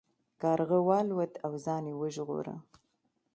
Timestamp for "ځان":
1.65-1.83